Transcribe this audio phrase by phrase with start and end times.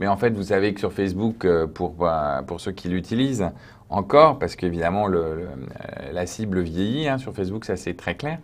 [0.00, 1.94] Mais en fait, vous savez que sur Facebook, pour,
[2.46, 3.50] pour ceux qui l'utilisent,
[3.90, 8.38] encore, parce qu'évidemment, la cible vieillit hein, sur Facebook, ça c'est très clair.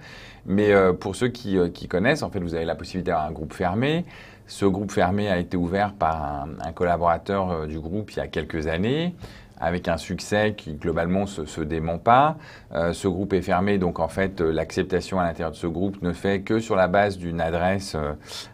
[0.45, 1.58] Mais pour ceux qui,
[1.88, 4.04] connaissent, en fait, vous avez la possibilité d'avoir un groupe fermé.
[4.46, 8.29] Ce groupe fermé a été ouvert par un, collaborateur euh, du groupe il y a
[8.29, 9.14] quelques années
[9.59, 12.36] avec un succès qui globalement ne se, dément pas.
[12.75, 16.00] Euh, ce groupe est fermé, donc en fait euh, l'acceptation à l'intérieur de ce groupe
[16.02, 17.96] ne fait que sur la base d'une adresse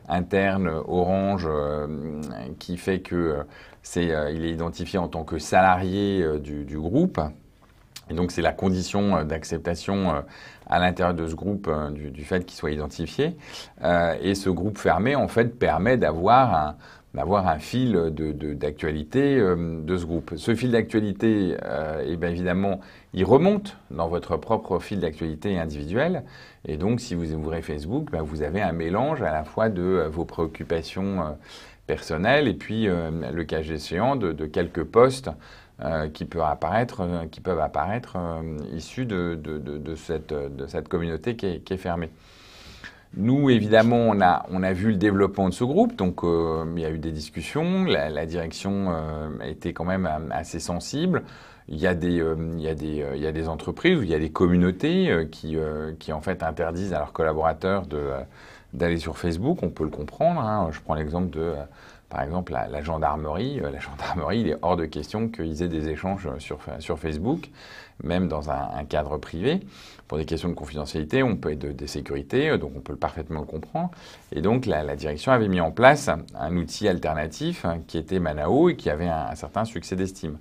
[0.09, 1.49] interne Orange
[2.59, 3.39] qui fait que
[3.83, 7.21] c'est, il est identifié en tant que salarié du, groupe.
[8.11, 10.23] Et donc c'est la condition d'acceptation
[10.73, 13.37] à l'intérieur de ce groupe euh, du, fait qu'il soit identifié.
[13.85, 16.77] Euh, et ce groupe fermé, en fait, permet d'avoir un,
[17.15, 17.93] d'avoir un fil
[18.59, 20.33] d'actualité de, euh, de, ce groupe.
[20.37, 21.57] Ce fil d'actualité,
[22.07, 22.81] eh bien évidemment,
[23.13, 26.25] il remonte dans votre propre fil d'actualité individuel.
[26.67, 30.09] Et donc, si vous ouvrez Facebook, ben, vous avez un mélange à la fois de
[30.11, 31.37] vos préoccupations
[31.87, 35.29] personnelles et puis, le cas échéant, de, de quelques postes
[35.81, 39.37] euh, qui, peuvent apparaître, euh, qui peuvent apparaître euh, issus de,
[39.97, 42.11] cette, communauté qui est, fermée.
[43.17, 46.91] Nous, évidemment, on a, a vu le développement de ce groupe, donc il y a
[46.91, 48.91] eu des discussions, la, direction
[49.41, 51.25] a été quand même assez sensible.
[51.69, 55.57] Il y, a des, a a entreprises ou il y a des communautés qui,
[55.99, 57.87] qui en fait interdisent à leurs collaborateurs
[58.73, 60.41] d'aller sur Facebook, on peut le comprendre.
[60.41, 60.69] Hein.
[60.71, 61.55] Je prends l'exemple de
[62.13, 66.29] par exemple, la, gendarmerie, euh, la il est hors de question qu'ils aient des échanges
[66.39, 67.49] sur, Facebook,
[68.05, 69.61] même dans un, cadre privé.
[70.09, 73.41] Pour des questions de confidentialité, on peut être de, sécurité, euh, donc on peut parfaitement
[73.41, 73.93] le comprendre.
[74.31, 78.69] Et donc la, direction avait mis en place un outil alternatif hein, qui était Manao
[78.69, 80.37] et qui avait un, certain succès d'estime.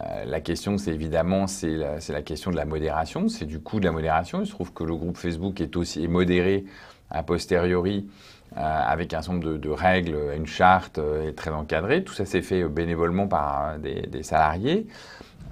[0.00, 3.84] Euh, la question, c'est évidemment, c'est la, question de la modération, c'est du coût de
[3.84, 4.40] la modération.
[4.40, 6.64] Il se trouve que le groupe Facebook est aussi modéré
[7.10, 8.08] a posteriori
[8.56, 12.02] euh, avec un certain nombre de, règles, une charte euh, très encadrée.
[12.02, 14.86] Tout ça s'est fait euh, bénévolement par des, salariés.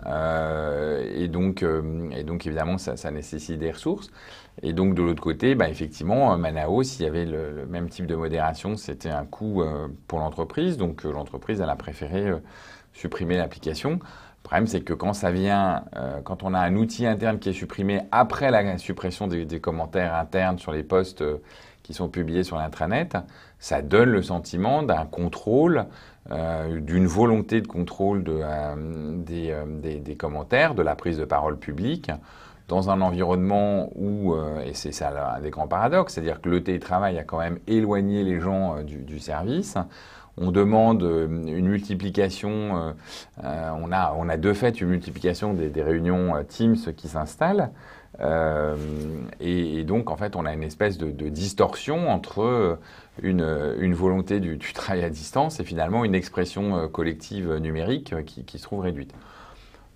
[0.06, 4.10] et, donc, et donc, évidemment, ça, nécessite des ressources.
[4.62, 8.16] Et donc, de l'autre côté, bah, effectivement, Manao, s'il y avait le, même type de
[8.16, 9.62] modération, c'était un coût
[10.08, 10.76] pour l'entreprise.
[10.76, 12.32] Donc, l'entreprise, elle a préféré
[12.92, 14.00] supprimer l'application.
[14.38, 15.84] Le problème, c'est que quand ça vient,
[16.24, 20.58] quand on a un outil interne qui est supprimé après la suppression des, commentaires internes
[20.58, 21.22] sur les postes
[21.82, 23.16] qui sont publiés sur l'intranet,
[23.58, 25.86] ça donne le sentiment d'un contrôle,
[26.30, 31.58] euh, d'une volonté de contrôle de, euh, euh, des, commentaires, de la prise de parole
[31.58, 32.10] publique,
[32.68, 37.18] dans un environnement où, et c'est ça un des grands paradoxes, c'est-à-dire que le télétravail
[37.18, 39.78] a quand même éloigné les gens du service.
[40.40, 42.94] On demande une multiplication,
[43.42, 47.70] on, a, on a de fait une multiplication des, réunions Teams qui s'installent.
[48.20, 48.76] Euh,
[49.40, 52.78] et, donc, en fait, on a une espèce de, distorsion entre
[53.22, 58.62] une, volonté du, travail à distance et finalement une expression euh, collective numérique qui, se
[58.62, 59.14] trouve réduite.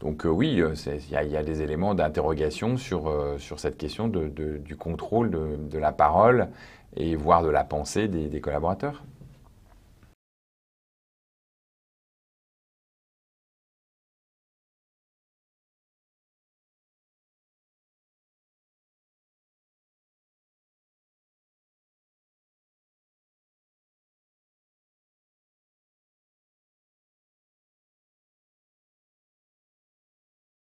[0.01, 3.09] Donc oui, il y, a des éléments d'interrogation sur
[3.57, 6.49] cette question du contrôle de, la parole
[6.97, 9.05] et voire de la pensée des collaborateurs.